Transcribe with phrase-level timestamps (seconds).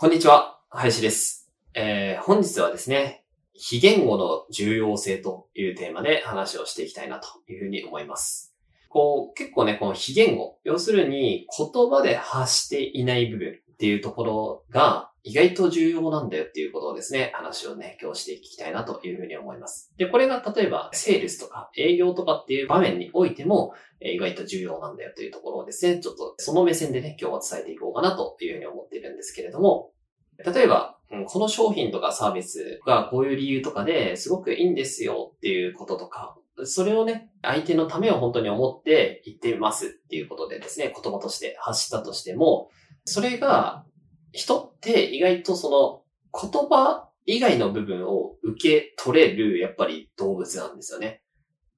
[0.00, 1.50] こんにちは、林です。
[1.74, 8.54] えー、本日はですね、非言語の重要性というテーマで話をしていきたいなというふうに思います。
[8.88, 19.92] こう、結構ね、この非言語、要するに言葉で発していない部分っていうところが意外と重要なんだよっていうことをですね、話をね、今日していきたいなというふうに思います。
[19.96, 29.92] で、これが例えば、セールスとか営業とかっていう場面においても、意外と重要なんだよというところをですね、ちょっとその目線でね、今日は伝えていこうかなというふうに思っているんですけれども、
[30.38, 42.70] 例えば、この商品とかサービスがこういう理由とかですごくいいんですよっていうこととか、それをね、相手のためを本当に思って言ってますっていうことでですね、言葉として発したとしても、
[43.04, 43.84] それが、
[44.32, 51.22] 人って意外とその言葉以外の部分を受け取れる、やっぱり動物なんですよね。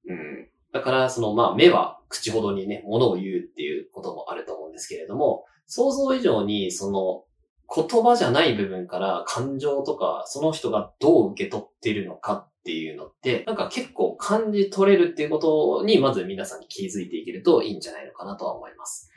[0.07, 0.49] うん。
[0.71, 7.25] だから、その、まあ、目は口ほどにね、物を言うっていうこともあると思うんですけれども、想像以上に、その、
[7.73, 19.10] 言葉じゃない部分から感情とか、その人がどう受け取ってるのかっていうのって、なんか結構感じ取れるっていうことに、まず皆さんに気づいていけるといいんじゃないのかなとは思います。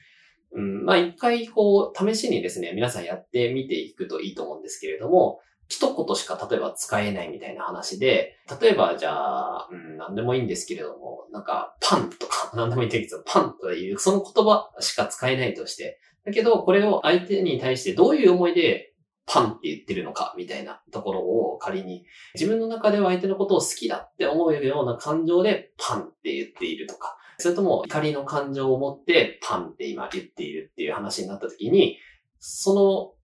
[0.55, 18.95] うん、まあ一回こう、試しにですね、皆さんやってみていくといいと思うんですけれども、一言しか例えば使えないみたいな話で、例えばじゃあ、うん、何でもいいんですけれども、なんか、パンとか、 何でもいいんですけど、パンという、その言葉しか使えないとして、だけど、これを相手に対してどういう思いで
[19.27, 22.05] パンって言ってるのか、みたいなところを仮に、
[22.35, 31.99] 自分の中では相手のことを好きだって思うような感情でパンって言っているとか、それとも怒りの感情を持ってパンって今言っているっていう話になった時に、
[32.39, 33.15] その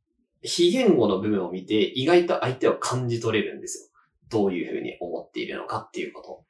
[0.43, 4.00] 非言語の部分を見て意外と相手を感じ取れるんですよ。
[4.31, 6.44] どういうふうに思っているのかっていうこと。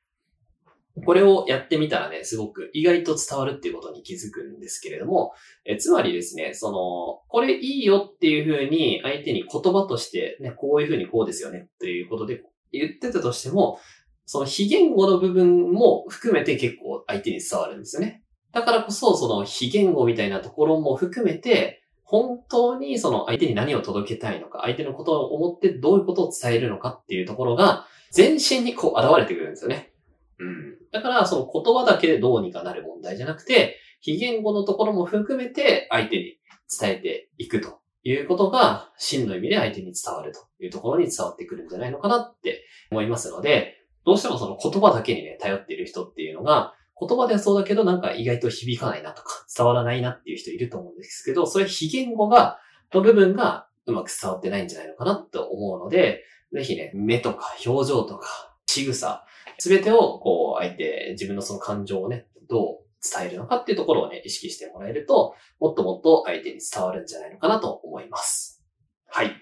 [1.04, 5.32] これをやってみたらね、すごく意外と伝わるっていうことに気づくんですけれども、
[5.65, 12.42] えつまりですね、その、これいいよっていうふうに相手に言葉として、ね、こういうふうにこうですよねっていうことで
[12.72, 13.78] 言ってたとしても、
[14.27, 18.22] その非言語の部分も含めて結構相手に伝わるんですよね。
[18.53, 29.93] だからこそ、その非言語みたいなところも含めて、本当にその相手に何を届けたいのか、相手のことを思ってどういうことを伝えるのかっていうところが、全身にこう現れてくるんですよね。
[30.41, 30.78] うん。
[30.91, 36.38] だから、その言葉だけでどうにかなる問題じゃなくて、非言語のところも含めて相手に
[36.81, 52.59] 伝えていくということが、真の意味で相手に伝わるというところに伝わってくるんじゃないのかなって思いますので、どうしてもその言葉だけにね、頼っている人っていうのが、言葉ではそうだけどなんか意外と響かないなとか、 伝わらないなっていう人いると思うんですけど、それ非言語が、
[52.93, 59.25] の部分がうまく伝わってないんじゃないのかなと思うので、ぜひね、目とか表情とか仕草、
[59.59, 68.62] すべてをこう相手、自分のその感情をね、どう伝えるのかっていうところをね、意識してもらえると、もっともっと相手に伝わるんじゃないのかなと思います。
[69.06, 69.33] はい。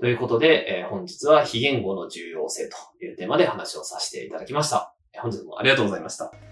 [0.00, 4.94] ということで、えー本日は非言語の重要性というテーマで話をさせていただきました。
[5.20, 6.51] 本日もありがとうございました。